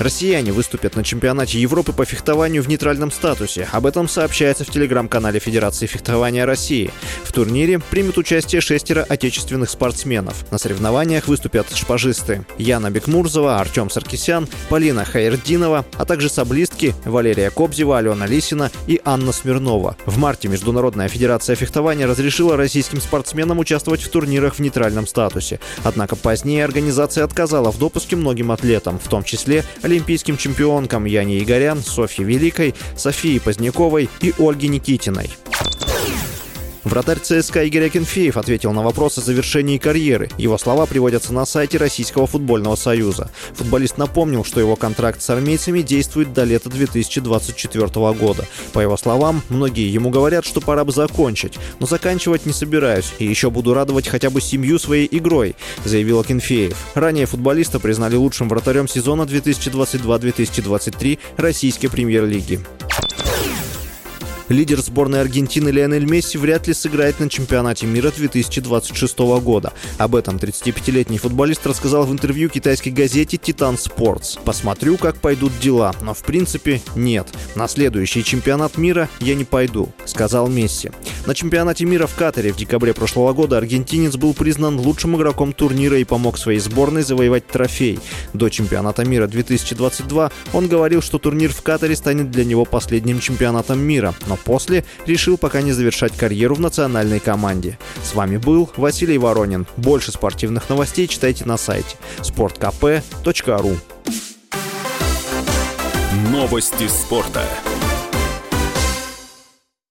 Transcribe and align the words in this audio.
Россияне 0.00 0.50
выступят 0.50 0.96
на 0.96 1.04
чемпионате 1.04 1.60
Европы 1.60 1.92
по 1.92 2.06
фехтованию 2.06 2.62
в 2.62 2.68
нейтральном 2.68 3.10
статусе. 3.10 3.68
Об 3.70 3.84
этом 3.84 4.08
сообщается 4.08 4.64
в 4.64 4.70
телеграм-канале 4.70 5.38
Федерации 5.40 5.84
фехтования 5.84 6.46
России. 6.46 6.90
В 7.22 7.32
турнире 7.32 7.80
примет 7.80 8.16
участие 8.16 8.62
шестеро 8.62 9.04
отечественных 9.06 9.68
спортсменов. 9.68 10.50
На 10.50 10.56
соревнованиях 10.56 11.28
выступят 11.28 11.66
шпажисты 11.76 12.46
Яна 12.56 12.90
Бекмурзова, 12.90 13.60
Артем 13.60 13.90
Саркисян, 13.90 14.48
Полина 14.70 15.04
Хайердинова, 15.04 15.84
а 15.98 16.04
также 16.06 16.30
саблистки 16.30 16.94
Валерия 17.04 17.50
Кобзева, 17.50 17.98
Алена 17.98 18.26
Лисина 18.26 18.70
и 18.86 19.02
Анна 19.04 19.32
Смирнова. 19.32 19.98
В 20.06 20.16
марте 20.16 20.48
Международная 20.48 21.08
Федерация 21.08 21.56
фехтования 21.56 22.06
разрешила 22.06 22.56
российским 22.56 23.02
спортсменам 23.02 23.58
участвовать 23.58 24.00
в 24.00 24.08
турнирах 24.08 24.54
в 24.54 24.60
нейтральном 24.60 25.06
статусе. 25.06 25.60
Однако 25.84 26.16
позднее 26.16 26.64
организация 26.64 27.22
отказала 27.22 27.70
в 27.70 27.78
допуске 27.78 28.16
многим 28.16 28.50
атлетам, 28.50 28.98
в 28.98 29.06
том 29.06 29.24
числе 29.24 29.62
олимпийским 29.90 30.36
чемпионкам 30.36 31.04
Яне 31.04 31.38
Игорян, 31.42 31.80
Софье 31.82 32.24
Великой, 32.24 32.74
Софии 32.96 33.38
Поздняковой 33.38 34.08
и 34.20 34.32
Ольге 34.38 34.68
Никитиной. 34.68 35.30
Вратарь 36.84 37.18
ЦСКА 37.18 37.64
Игорь 37.64 37.86
Акинфеев 37.86 38.38
ответил 38.38 38.72
на 38.72 38.82
вопрос 38.82 39.18
о 39.18 39.20
завершении 39.20 39.76
карьеры. 39.76 40.30
Его 40.38 40.56
слова 40.56 40.86
приводятся 40.86 41.34
на 41.34 41.44
сайте 41.44 41.76
Российского 41.76 42.26
футбольного 42.26 42.74
союза. 42.74 43.30
Футболист 43.54 43.98
напомнил, 43.98 44.44
что 44.44 44.60
его 44.60 44.76
контракт 44.76 45.20
с 45.20 45.28
армейцами 45.28 45.82
действует 45.82 46.32
до 46.32 46.44
лета 46.44 46.70
2024 46.70 47.86
года. 48.14 48.46
По 48.72 48.80
его 48.80 48.96
словам, 48.96 49.42
многие 49.50 49.92
ему 49.92 50.08
говорят, 50.08 50.46
что 50.46 50.62
пора 50.62 50.84
бы 50.84 50.92
закончить, 50.92 51.58
но 51.80 51.86
заканчивать 51.86 52.46
не 52.46 52.52
собираюсь 52.52 53.12
и 53.18 53.26
еще 53.26 53.50
буду 53.50 53.74
радовать 53.74 54.08
хотя 54.08 54.30
бы 54.30 54.40
семью 54.40 54.78
своей 54.78 55.08
игрой, 55.10 55.56
заявил 55.84 56.20
Акинфеев. 56.20 56.76
Ранее 56.94 57.26
футболиста 57.26 57.78
признали 57.78 58.16
лучшим 58.16 58.48
вратарем 58.48 58.88
сезона 58.88 59.22
2022-2023 59.22 61.18
российской 61.36 61.88
премьер-лиги. 61.88 62.60
Лидер 64.50 64.82
сборной 64.82 65.20
Аргентины 65.20 65.68
Лионель 65.68 66.06
Месси 66.06 66.36
вряд 66.36 66.66
ли 66.66 66.74
сыграет 66.74 67.20
на 67.20 67.30
чемпионате 67.30 67.86
мира 67.86 68.10
2026 68.10 69.18
года. 69.40 69.72
Об 69.96 70.16
этом 70.16 70.38
35-летний 70.38 71.18
футболист 71.18 71.64
рассказал 71.68 72.04
в 72.04 72.12
интервью 72.12 72.48
китайской 72.48 72.88
газете 72.88 73.36
«Титан 73.36 73.78
Спортс». 73.78 74.36
«Посмотрю, 74.44 74.96
как 74.96 75.18
пойдут 75.18 75.52
дела, 75.60 75.94
но 76.02 76.14
в 76.14 76.22
принципе 76.24 76.82
нет. 76.96 77.28
На 77.54 77.68
следующий 77.68 78.24
чемпионат 78.24 78.76
мира 78.76 79.08
я 79.20 79.36
не 79.36 79.44
пойду»,— 79.44 79.92
сказал 80.04 80.48
Месси. 80.48 80.90
На 81.26 81.34
чемпионате 81.34 81.84
мира 81.84 82.06
в 82.06 82.14
Катаре 82.14 82.52
в 82.52 82.56
декабре 82.56 82.94
прошлого 82.94 83.32
года 83.32 83.58
аргентинец 83.58 84.16
был 84.16 84.34
признан 84.34 84.78
лучшим 84.78 85.16
игроком 85.16 85.52
турнира 85.52 85.98
и 85.98 86.04
помог 86.04 86.38
своей 86.38 86.58
сборной 86.58 87.02
завоевать 87.02 87.46
трофей. 87.46 87.98
До 88.32 88.48
чемпионата 88.48 89.04
мира 89.04 89.26
2022 89.26 90.32
он 90.52 90.68
говорил, 90.68 91.02
что 91.02 91.18
турнир 91.18 91.52
в 91.52 91.62
Катаре 91.62 91.94
станет 91.94 92.30
для 92.30 92.44
него 92.44 92.64
последним 92.64 93.20
чемпионатом 93.20 93.80
мира, 93.80 94.14
но 94.26 94.36
после 94.36 94.84
решил 95.06 95.36
пока 95.36 95.62
не 95.62 95.72
завершать 95.72 96.16
карьеру 96.16 96.54
в 96.54 96.60
национальной 96.60 97.20
команде. 97.20 97.78
С 98.02 98.14
вами 98.14 98.38
был 98.38 98.70
Василий 98.76 99.18
Воронин. 99.18 99.66
Больше 99.76 100.12
спортивных 100.12 100.68
новостей 100.68 101.06
читайте 101.06 101.44
на 101.44 101.58
сайте 101.58 101.96
sportkp.ru 102.22 103.76
Новости 106.32 106.88
спорта. 106.88 107.44